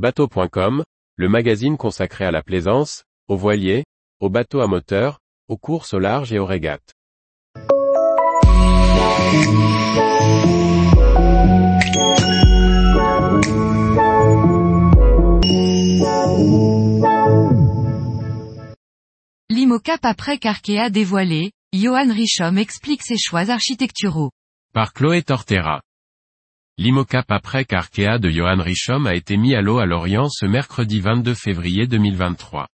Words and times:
Bateau.com, 0.00 0.82
le 1.16 1.28
magazine 1.28 1.76
consacré 1.76 2.24
à 2.24 2.30
la 2.30 2.42
plaisance, 2.42 3.04
aux 3.28 3.36
voiliers, 3.36 3.84
aux 4.18 4.30
bateaux 4.30 4.62
à 4.62 4.66
moteur, 4.66 5.18
aux 5.46 5.58
courses 5.58 5.92
au 5.92 5.98
large 5.98 6.32
et 6.32 6.38
aux 6.38 6.46
régates. 6.46 6.94
L'Imocap 19.50 20.00
après 20.02 20.38
qu'Arkea 20.38 20.88
dévoilé, 20.88 21.52
Johan 21.74 22.10
Richomme 22.10 22.56
explique 22.56 23.02
ses 23.02 23.18
choix 23.18 23.50
architecturaux. 23.50 24.30
Par 24.72 24.94
Chloé 24.94 25.22
Tortera. 25.22 25.82
L'Imocap 26.80 27.30
après 27.30 27.66
qu'Arkea 27.66 28.18
de 28.18 28.30
Johan 28.30 28.62
Richomme 28.62 29.06
a 29.06 29.14
été 29.14 29.36
mis 29.36 29.54
à 29.54 29.60
l'eau 29.60 29.80
à 29.80 29.84
Lorient 29.84 30.30
ce 30.30 30.46
mercredi 30.46 30.98
22 30.98 31.34
février 31.34 31.86
2023. 31.86 32.68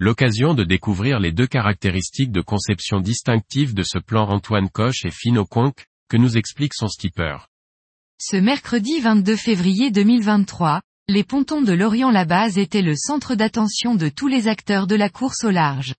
L'occasion 0.00 0.52
de 0.52 0.64
découvrir 0.64 1.20
les 1.20 1.30
deux 1.30 1.46
caractéristiques 1.46 2.32
de 2.32 2.40
conception 2.40 2.98
distinctives 2.98 3.72
de 3.72 3.84
ce 3.84 4.00
plan 4.00 4.28
Antoine 4.28 4.68
Coche 4.68 5.04
et 5.04 5.12
Fino 5.12 5.44
Conque, 5.44 5.86
que 6.08 6.16
nous 6.16 6.36
explique 6.36 6.74
son 6.74 6.88
skipper. 6.88 7.36
Ce 8.20 8.36
mercredi 8.36 8.98
22 8.98 9.36
février 9.36 9.92
2023, 9.92 10.80
les 11.06 11.22
pontons 11.22 11.62
de 11.62 11.72
Lorient-la-Base 11.72 12.58
étaient 12.58 12.82
le 12.82 12.96
centre 12.96 13.36
d'attention 13.36 13.94
de 13.94 14.08
tous 14.08 14.26
les 14.26 14.48
acteurs 14.48 14.88
de 14.88 14.96
la 14.96 15.08
course 15.08 15.44
au 15.44 15.50
large. 15.50 15.94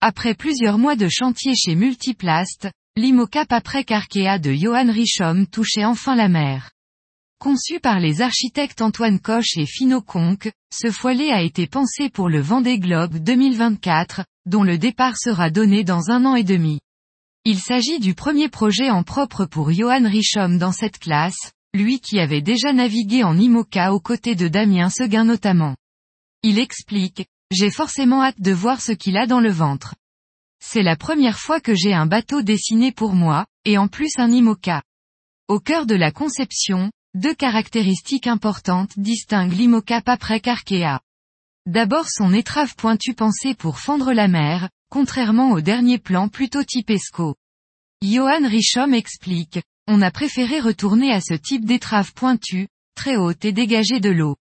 Après 0.00 0.34
plusieurs 0.34 0.78
mois 0.78 0.94
de 0.94 1.08
chantier 1.08 1.56
chez 1.56 1.74
Multiplast, 1.74 2.70
l'Imocap 2.94 3.50
après 3.50 3.82
qu'Arkea 3.82 4.38
de 4.38 4.52
Johan 4.52 4.92
Richomme 4.92 5.48
touchait 5.48 5.84
enfin 5.84 6.14
la 6.14 6.28
mer. 6.28 6.70
Conçu 7.38 7.80
par 7.80 8.00
les 8.00 8.22
architectes 8.22 8.80
Antoine 8.80 9.20
Coche 9.20 9.58
et 9.58 9.66
Fino 9.66 10.00
Conque, 10.00 10.50
ce 10.72 10.90
foilet 10.90 11.30
a 11.32 11.42
été 11.42 11.66
pensé 11.66 12.08
pour 12.08 12.30
le 12.30 12.40
Vendée 12.40 12.78
Globe 12.78 13.18
2024, 13.18 14.24
dont 14.46 14.62
le 14.62 14.78
départ 14.78 15.18
sera 15.18 15.50
donné 15.50 15.84
dans 15.84 16.10
un 16.10 16.24
an 16.24 16.34
et 16.34 16.44
demi. 16.44 16.80
Il 17.44 17.58
s'agit 17.58 18.00
du 18.00 18.14
premier 18.14 18.48
projet 18.48 18.88
en 18.88 19.02
propre 19.02 19.44
pour 19.44 19.70
Johan 19.70 20.08
Richomme 20.08 20.56
dans 20.56 20.72
cette 20.72 20.98
classe, 20.98 21.52
lui 21.74 22.00
qui 22.00 22.18
avait 22.20 22.40
déjà 22.40 22.72
navigué 22.72 23.22
en 23.22 23.38
IMOCA 23.38 23.92
aux 23.92 24.00
côtés 24.00 24.34
de 24.34 24.48
Damien 24.48 24.88
Seguin 24.88 25.24
notamment. 25.24 25.76
Il 26.42 26.58
explique, 26.58 27.26
j'ai 27.50 27.70
forcément 27.70 28.22
hâte 28.22 28.40
de 28.40 28.52
voir 28.52 28.80
ce 28.80 28.92
qu'il 28.92 29.18
a 29.18 29.26
dans 29.26 29.40
le 29.40 29.50
ventre. 29.50 29.94
C'est 30.58 30.82
la 30.82 30.96
première 30.96 31.38
fois 31.38 31.60
que 31.60 31.74
j'ai 31.74 31.92
un 31.92 32.06
bateau 32.06 32.40
dessiné 32.40 32.92
pour 32.92 33.12
moi, 33.12 33.44
et 33.66 33.76
en 33.76 33.88
plus 33.88 34.12
un 34.16 34.32
IMOCA. 34.32 34.82
Au 35.48 35.60
cœur 35.60 35.84
de 35.84 35.94
la 35.94 36.10
conception, 36.10 36.90
deux 37.16 37.34
caractéristiques 37.34 38.26
importantes 38.26 38.90
distinguent 38.98 39.54
l'Imocap 39.54 40.06
après 40.06 40.38
qu'Arkea. 40.38 41.00
D'abord 41.64 42.10
son 42.10 42.34
étrave 42.34 42.76
pointue 42.76 43.14
pensée 43.14 43.54
pour 43.54 43.78
fendre 43.78 44.12
la 44.12 44.28
mer, 44.28 44.68
contrairement 44.90 45.52
au 45.52 45.62
dernier 45.62 45.98
plan 45.98 46.28
plutôt 46.28 46.62
type 46.62 46.90
ESCO. 46.90 47.34
Johan 48.02 48.46
Richomme 48.46 48.92
explique, 48.92 49.62
on 49.88 50.02
a 50.02 50.10
préféré 50.10 50.60
retourner 50.60 51.10
à 51.10 51.22
ce 51.22 51.32
type 51.32 51.64
d'étrave 51.64 52.12
pointue, 52.12 52.68
très 52.94 53.16
haute 53.16 53.46
et 53.46 53.52
dégagée 53.52 53.98
de 53.98 54.10
l'eau. 54.10 54.36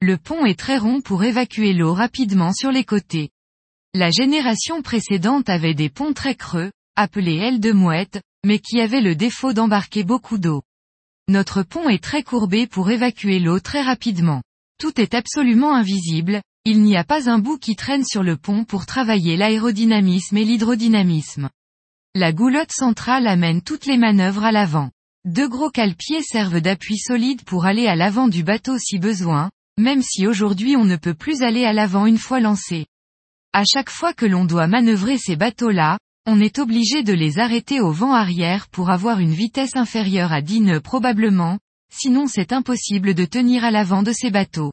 Le 0.00 0.16
pont 0.16 0.46
est 0.46 0.58
très 0.58 0.78
rond 0.78 1.02
pour 1.02 1.22
évacuer 1.22 1.74
l'eau 1.74 1.92
rapidement 1.92 2.54
sur 2.54 2.72
les 2.72 2.84
côtés. 2.84 3.28
La 3.92 4.10
génération 4.10 4.80
précédente 4.80 5.50
avait 5.50 5.74
des 5.74 5.90
ponts 5.90 6.14
très 6.14 6.34
creux, 6.34 6.72
appelés 6.96 7.36
ailes 7.36 7.60
de 7.60 7.72
mouette, 7.72 8.22
mais 8.42 8.58
qui 8.58 8.80
avaient 8.80 9.02
le 9.02 9.14
défaut 9.14 9.52
d'embarquer 9.52 10.02
beaucoup 10.02 10.38
d'eau. 10.38 10.62
Notre 11.28 11.64
pont 11.64 11.88
est 11.88 12.02
très 12.02 12.22
courbé 12.22 12.68
pour 12.68 12.88
évacuer 12.88 13.40
l'eau 13.40 13.58
très 13.58 13.82
rapidement. 13.82 14.42
Tout 14.78 15.00
est 15.00 15.12
absolument 15.12 15.74
invisible, 15.74 16.40
il 16.64 16.82
n'y 16.82 16.96
a 16.96 17.02
pas 17.02 17.28
un 17.28 17.40
bout 17.40 17.58
qui 17.58 17.74
traîne 17.74 18.04
sur 18.04 18.22
le 18.22 18.36
pont 18.36 18.64
pour 18.64 18.86
travailler 18.86 19.36
l'aérodynamisme 19.36 20.36
et 20.36 20.44
l'hydrodynamisme. 20.44 21.48
La 22.14 22.32
goulotte 22.32 22.72
centrale 22.72 23.26
amène 23.26 23.60
toutes 23.60 23.86
les 23.86 23.96
manœuvres 23.96 24.44
à 24.44 24.52
l'avant. 24.52 24.90
Deux 25.24 25.48
gros 25.48 25.70
cale-pieds 25.70 26.22
servent 26.22 26.60
d'appui 26.60 26.96
solide 26.96 27.42
pour 27.42 27.66
aller 27.66 27.88
à 27.88 27.96
l'avant 27.96 28.28
du 28.28 28.44
bateau 28.44 28.78
si 28.78 29.00
besoin, 29.00 29.50
même 29.78 30.02
si 30.02 30.28
aujourd'hui 30.28 30.76
on 30.76 30.84
ne 30.84 30.96
peut 30.96 31.14
plus 31.14 31.42
aller 31.42 31.64
à 31.64 31.72
l'avant 31.72 32.06
une 32.06 32.18
fois 32.18 32.38
lancé. 32.38 32.86
À 33.52 33.64
chaque 33.64 33.90
fois 33.90 34.12
que 34.12 34.26
l'on 34.26 34.44
doit 34.44 34.68
manœuvrer 34.68 35.18
ces 35.18 35.34
bateaux-là, 35.34 35.98
on 36.26 36.40
est 36.40 36.58
obligé 36.58 37.04
de 37.04 37.12
les 37.12 37.38
arrêter 37.38 37.80
au 37.80 37.92
vent 37.92 38.12
arrière 38.12 38.68
pour 38.68 38.90
avoir 38.90 39.20
une 39.20 39.32
vitesse 39.32 39.76
inférieure 39.76 40.32
à 40.32 40.42
10 40.42 40.60
nœuds 40.62 40.80
probablement, 40.80 41.60
sinon 41.92 42.26
c'est 42.26 42.52
impossible 42.52 43.14
de 43.14 43.24
tenir 43.24 43.64
à 43.64 43.70
l'avant 43.70 44.02
de 44.02 44.12
ces 44.12 44.30
bateaux. 44.30 44.72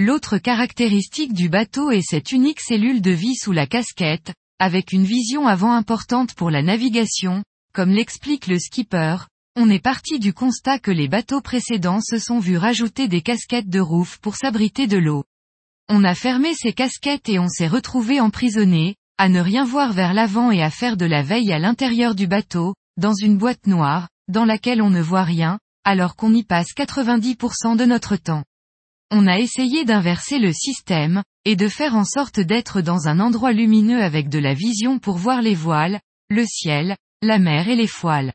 L'autre 0.00 0.38
caractéristique 0.38 1.34
du 1.34 1.50
bateau 1.50 1.90
est 1.90 2.02
cette 2.02 2.32
unique 2.32 2.60
cellule 2.60 3.02
de 3.02 3.10
vie 3.10 3.34
sous 3.34 3.52
la 3.52 3.66
casquette, 3.66 4.32
avec 4.58 4.92
une 4.92 5.04
vision 5.04 5.46
avant 5.46 5.72
importante 5.72 6.34
pour 6.34 6.50
la 6.50 6.62
navigation, 6.62 7.44
comme 7.74 7.90
l'explique 7.90 8.46
le 8.46 8.58
skipper, 8.58 9.16
on 9.56 9.68
est 9.70 9.82
parti 9.82 10.18
du 10.18 10.32
constat 10.32 10.78
que 10.78 10.92
les 10.92 11.08
bateaux 11.08 11.40
précédents 11.40 12.00
se 12.00 12.18
sont 12.18 12.38
vus 12.38 12.56
rajouter 12.56 13.08
des 13.08 13.22
casquettes 13.22 13.68
de 13.68 13.80
roof 13.80 14.18
pour 14.18 14.36
s'abriter 14.36 14.86
de 14.86 14.98
l'eau. 14.98 15.24
On 15.88 16.04
a 16.04 16.14
fermé 16.14 16.54
ces 16.54 16.72
casquettes 16.72 17.28
et 17.28 17.38
on 17.38 17.48
s'est 17.48 17.66
retrouvé 17.66 18.20
emprisonné, 18.20 18.94
à 19.18 19.28
ne 19.28 19.40
rien 19.40 19.64
voir 19.64 19.92
vers 19.92 20.14
l'avant 20.14 20.52
et 20.52 20.62
à 20.62 20.70
faire 20.70 20.96
de 20.96 21.04
la 21.04 21.22
veille 21.22 21.52
à 21.52 21.58
l'intérieur 21.58 22.14
du 22.14 22.28
bateau, 22.28 22.74
dans 22.96 23.14
une 23.14 23.36
boîte 23.36 23.66
noire, 23.66 24.08
dans 24.28 24.44
laquelle 24.44 24.80
on 24.80 24.90
ne 24.90 25.02
voit 25.02 25.24
rien, 25.24 25.58
alors 25.84 26.14
qu'on 26.14 26.32
y 26.32 26.44
passe 26.44 26.68
90% 26.76 27.76
de 27.76 27.84
notre 27.84 28.16
temps. 28.16 28.44
On 29.10 29.26
a 29.26 29.38
essayé 29.38 29.84
d'inverser 29.84 30.38
le 30.38 30.52
système, 30.52 31.22
et 31.44 31.56
de 31.56 31.66
faire 31.66 31.96
en 31.96 32.04
sorte 32.04 32.38
d'être 32.38 32.80
dans 32.80 33.08
un 33.08 33.18
endroit 33.18 33.52
lumineux 33.52 34.02
avec 34.02 34.28
de 34.28 34.38
la 34.38 34.54
vision 34.54 34.98
pour 34.98 35.16
voir 35.16 35.42
les 35.42 35.54
voiles, 35.54 36.00
le 36.28 36.44
ciel, 36.44 36.96
la 37.20 37.38
mer 37.38 37.68
et 37.68 37.76
les 37.76 37.86
foiles. 37.86 38.32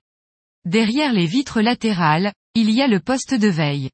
Derrière 0.66 1.14
les 1.14 1.28
vitres 1.28 1.62
latérales, 1.62 2.34
il 2.56 2.72
y 2.72 2.82
a 2.82 2.88
le 2.88 3.00
poste 3.00 3.36
de 3.36 3.48
veille. 3.48 3.90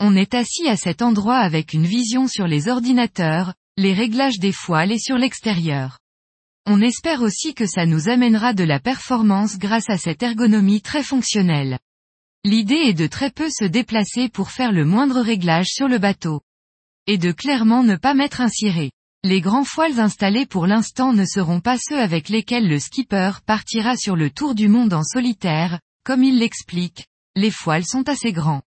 On 0.00 0.16
est 0.16 0.34
assis 0.34 0.68
à 0.68 0.76
cet 0.76 1.02
endroit 1.02 1.38
avec 1.38 1.72
une 1.72 1.86
vision 1.86 2.26
sur 2.26 2.46
les 2.46 2.68
ordinateurs, 2.68 3.54
les 3.76 3.92
réglages 3.92 4.38
des 4.38 4.52
foiles 4.52 4.92
et 4.92 4.98
sur 4.98 5.18
l'extérieur. 5.18 5.98
On 6.68 6.80
espère 6.80 7.22
aussi 7.22 7.54
que 7.54 7.64
ça 7.64 7.86
nous 7.86 8.08
amènera 8.08 8.52
de 8.52 8.64
la 8.64 8.80
performance 8.80 9.56
grâce 9.56 9.88
à 9.88 9.98
cette 9.98 10.24
ergonomie 10.24 10.82
très 10.82 11.04
fonctionnelle. 11.04 11.78
L'idée 12.42 12.74
est 12.74 12.94
de 12.94 13.06
très 13.06 13.30
peu 13.30 13.48
se 13.50 13.64
déplacer 13.64 14.28
pour 14.28 14.50
faire 14.50 14.72
le 14.72 14.84
moindre 14.84 15.20
réglage 15.20 15.68
sur 15.68 15.86
le 15.86 15.98
bateau. 15.98 16.40
Et 17.06 17.18
de 17.18 17.30
clairement 17.30 17.84
ne 17.84 17.94
pas 17.94 18.14
mettre 18.14 18.40
un 18.40 18.48
ciré. 18.48 18.90
Les 19.22 19.40
grands 19.40 19.64
foiles 19.64 20.00
installés 20.00 20.44
pour 20.44 20.66
l'instant 20.66 21.12
ne 21.12 21.24
seront 21.24 21.60
pas 21.60 21.76
ceux 21.78 22.00
avec 22.00 22.28
lesquels 22.28 22.68
le 22.68 22.80
skipper 22.80 23.30
partira 23.46 23.96
sur 23.96 24.16
le 24.16 24.30
tour 24.30 24.56
du 24.56 24.68
monde 24.68 24.92
en 24.92 25.04
solitaire, 25.04 25.80
comme 26.04 26.24
il 26.24 26.38
l'explique, 26.38 27.06
les 27.36 27.52
foiles 27.52 27.86
sont 27.86 28.08
assez 28.08 28.32
grands. 28.32 28.62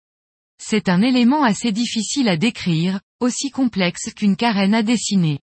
C'est 0.62 0.88
un 0.88 1.02
élément 1.02 1.42
assez 1.42 1.72
difficile 1.72 2.28
à 2.28 2.36
décrire, 2.36 3.00
aussi 3.18 3.50
complexe 3.50 4.12
qu'une 4.14 4.36
carène 4.36 4.74
à 4.74 4.84
dessiner. 4.84 5.40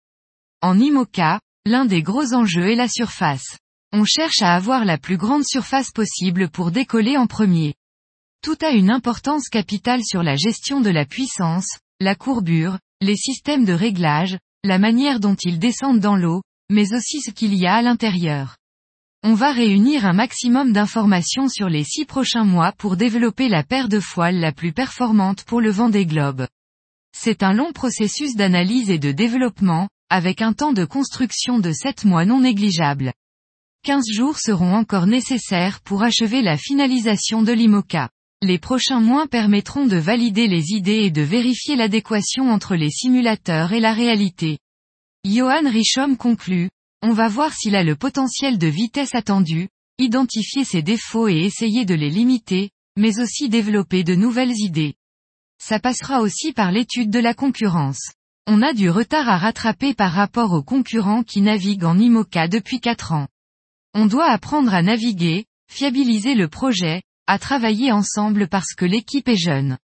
En 0.60 0.78
IMOCA, 0.78 1.40
l'un 1.66 1.86
des 1.86 2.02
gros 2.02 2.34
enjeux 2.34 2.70
est 2.70 2.76
la 2.76 2.88
surface. 2.88 3.58
On 3.90 4.04
cherche 4.04 4.42
à 4.42 4.54
avoir 4.54 4.84
la 4.84 4.98
plus 4.98 5.16
grande 5.16 5.44
surface 5.44 5.92
possible 5.92 6.50
pour 6.50 6.70
décoller 6.70 7.16
en 7.16 7.26
premier. 7.26 7.74
Tout 8.42 8.58
a 8.60 8.70
une 8.70 8.90
importance 8.90 9.48
capitale 9.48 10.04
sur 10.04 10.22
la 10.22 10.36
gestion 10.36 10.82
de 10.82 10.90
la 10.90 11.06
puissance, 11.06 11.78
la 12.00 12.14
courbure, 12.14 12.78
les 13.00 13.16
systèmes 13.16 13.64
de 13.64 13.72
réglage, 13.72 14.36
la 14.62 14.78
manière 14.78 15.20
dont 15.20 15.36
ils 15.36 15.58
descendent 15.58 16.00
dans 16.00 16.16
l'eau, 16.16 16.42
mais 16.70 16.92
aussi 16.92 17.22
ce 17.22 17.30
qu'il 17.30 17.54
y 17.54 17.66
a 17.66 17.76
à 17.76 17.82
l'intérieur. 17.82 18.56
On 19.22 19.32
va 19.32 19.52
réunir 19.52 20.04
un 20.04 20.12
maximum 20.12 20.72
d'informations 20.72 21.48
sur 21.48 21.70
les 21.70 21.84
six 21.84 22.04
prochains 22.04 22.44
mois 22.44 22.72
pour 22.72 22.98
développer 22.98 23.48
la 23.48 23.62
paire 23.62 23.88
de 23.88 24.00
foiles 24.00 24.38
la 24.38 24.52
plus 24.52 24.74
performante 24.74 25.44
pour 25.44 25.62
le 25.62 25.70
vent 25.70 25.88
des 25.88 26.04
globes. 26.04 26.46
C'est 27.16 27.42
un 27.42 27.54
long 27.54 27.72
processus 27.72 28.36
d'analyse 28.36 28.90
et 28.90 28.98
de 28.98 29.12
développement, 29.12 29.88
avec 30.10 30.42
un 30.42 30.52
temps 30.52 30.72
de 30.72 30.84
construction 30.84 31.58
de 31.58 31.72
7 31.72 32.04
mois 32.04 32.24
non 32.24 32.40
négligeable. 32.40 33.12
15 33.84 34.04
jours 34.10 34.38
seront 34.38 34.74
encore 34.74 35.06
nécessaires 35.06 35.80
pour 35.80 36.02
achever 36.02 36.40
la 36.40 36.56
finalisation 36.56 37.42
de 37.42 37.52
l'IMOCA. 37.52 38.08
Les 38.42 38.58
prochains 38.58 39.00
mois 39.00 39.26
permettront 39.26 39.86
de 39.86 39.96
valider 39.96 40.48
les 40.48 40.72
idées 40.72 41.04
et 41.04 41.10
de 41.10 41.22
vérifier 41.22 41.76
l'adéquation 41.76 42.50
entre 42.50 42.76
les 42.76 42.90
simulateurs 42.90 43.72
et 43.72 43.80
la 43.80 43.92
réalité. 43.92 44.58
Johan 45.24 45.70
Richomme 45.70 46.16
conclut, 46.16 46.70
on 47.02 47.12
va 47.12 47.28
voir 47.28 47.52
s'il 47.52 47.76
a 47.76 47.84
le 47.84 47.96
potentiel 47.96 48.58
de 48.58 48.66
vitesse 48.66 49.14
attendu, 49.14 49.68
identifier 49.98 50.64
ses 50.64 50.82
défauts 50.82 51.28
et 51.28 51.44
essayer 51.44 51.84
de 51.84 51.94
les 51.94 52.10
limiter, 52.10 52.70
mais 52.96 53.20
aussi 53.20 53.48
développer 53.48 54.04
de 54.04 54.14
nouvelles 54.14 54.56
idées. 54.56 54.94
Ça 55.58 55.78
passera 55.78 56.20
aussi 56.20 56.52
par 56.52 56.72
l'étude 56.72 57.10
de 57.10 57.18
la 57.18 57.34
concurrence. 57.34 58.12
On 58.46 58.60
a 58.60 58.74
du 58.74 58.90
retard 58.90 59.28
à 59.28 59.38
rattraper 59.38 59.94
par 59.94 60.12
rapport 60.12 60.52
aux 60.52 60.62
concurrents 60.62 61.22
qui 61.22 61.40
naviguent 61.40 61.84
en 61.84 61.98
IMOCA 61.98 62.46
depuis 62.46 62.78
4 62.78 63.12
ans. 63.12 63.28
On 63.94 64.04
doit 64.04 64.30
apprendre 64.30 64.74
à 64.74 64.82
naviguer, 64.82 65.46
fiabiliser 65.70 66.34
le 66.34 66.48
projet, 66.48 67.02
à 67.26 67.38
travailler 67.38 67.90
ensemble 67.90 68.48
parce 68.48 68.74
que 68.74 68.84
l'équipe 68.84 69.28
est 69.28 69.42
jeune. 69.42 69.78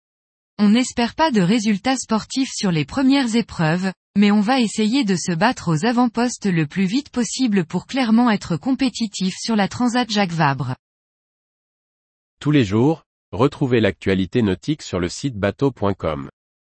On 0.58 0.70
n'espère 0.70 1.14
pas 1.14 1.31
de 1.31 1.40
résultats 1.40 1.96
sportifs 1.96 2.50
sur 2.52 2.72
les 2.72 2.84
premières 2.84 3.37
épreuves, 3.37 3.93
mais 4.16 4.32
on 4.32 4.40
va 4.40 4.60
essayer 4.60 5.05
de 5.05 5.14
se 5.14 5.32
battre 5.32 5.72
aux 5.72 5.84
avant-postes 5.84 6.46
le 6.46 6.66
plus 6.66 6.87
vite 6.87 7.10
possible 7.10 7.64
pour 7.64 7.87
clairement 7.87 8.28
être 8.28 8.56
compétitif 8.56 9.37
sur 9.38 9.55
la 9.55 9.69
Transat 9.69 10.10
Jacques 10.10 10.32
Vabre. 10.32 10.75
Tous 12.40 12.50
les 12.50 12.64
jours, 12.64 13.05
retrouvez 13.31 13.81
l'actualité 13.81 14.43
nautique 14.43 14.82
sur 14.82 14.99
le 14.99 15.08
site 15.08 15.37
bateau.com. 15.37 16.28